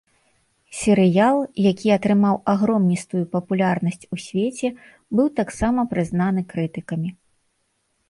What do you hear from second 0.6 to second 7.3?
Серыял, які атрымаў агромністую папулярнасць у свеце, быў таксама прызнаны крытыкамі.